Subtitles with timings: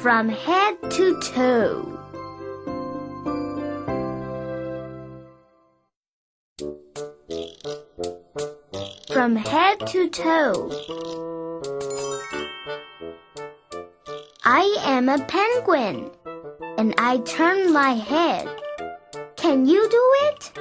[0.00, 1.84] from head to toe.
[9.12, 10.70] From head to toe.
[14.42, 16.10] I am a penguin
[16.78, 18.48] and I turn my head.
[19.36, 20.52] Can you do it?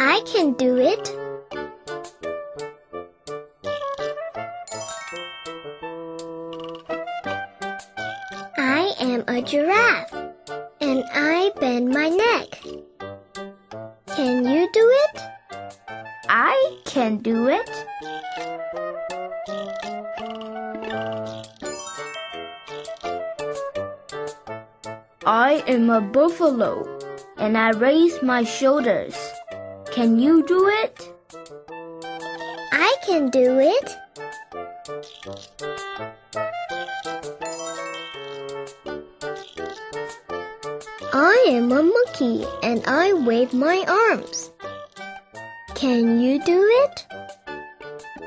[0.00, 1.19] I can do it.
[9.40, 10.12] A giraffe
[10.82, 12.60] and I bend my neck.
[14.14, 15.20] Can you do it?
[16.28, 17.70] I can do it.
[25.24, 26.98] I am a buffalo
[27.38, 29.16] and I raise my shoulders.
[29.90, 31.14] Can you do it?
[32.72, 33.96] I can do it.
[41.12, 44.52] I am a monkey and I wave my arms.
[45.74, 47.06] Can you do it?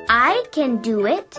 [0.10, 1.38] I can do it.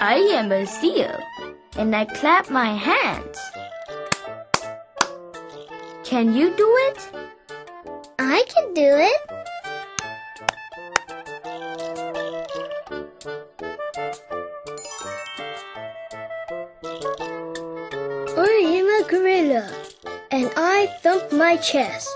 [0.00, 1.18] I am a seal
[1.76, 3.38] and I clap my hands.
[6.04, 7.10] Can you do it?
[8.18, 9.41] I can do it.
[18.44, 19.70] I am a gorilla
[20.32, 22.10] and I thump my chest.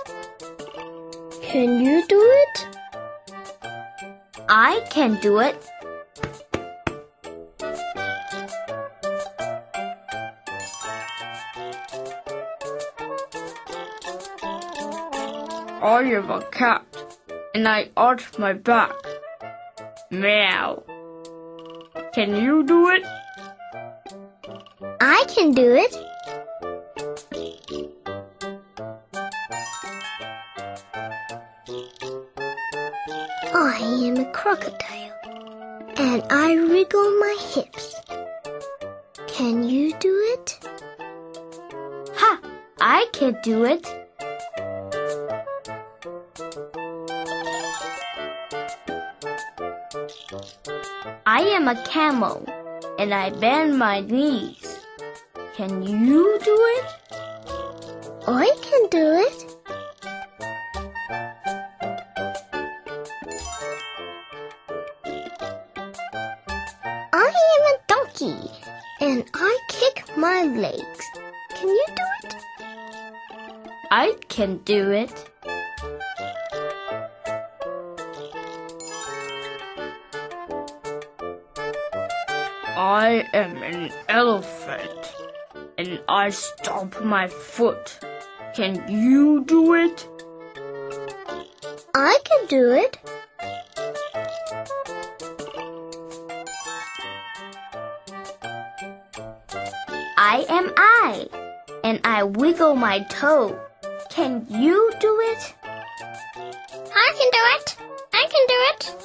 [1.40, 2.66] Can you do it?
[4.48, 5.54] I can do it.
[15.80, 16.84] I am a cat
[17.54, 18.96] and I arch my back.
[20.10, 20.82] Meow.
[22.12, 23.04] Can you do it?
[25.00, 25.96] I can do it.
[33.58, 35.14] I am a crocodile
[35.96, 37.96] and I wriggle my hips.
[39.28, 40.58] Can you do it?
[42.16, 42.40] Ha!
[42.82, 43.86] I can do it.
[51.24, 52.44] I am a camel
[52.98, 54.80] and I bend my knees.
[55.54, 56.84] Can you do it?
[58.28, 59.45] I can do it.
[69.00, 71.04] And I kick my legs.
[71.50, 72.34] Can you do it?
[73.90, 75.30] I can do it.
[82.76, 85.14] I am an elephant
[85.78, 87.98] and I stomp my foot.
[88.54, 90.08] Can you do it?
[91.94, 92.98] I can do it.
[100.28, 101.28] I am I
[101.84, 103.56] and I wiggle my toe.
[104.10, 105.54] Can you do it?
[105.62, 107.76] I can do it.
[108.12, 108.96] I can do it.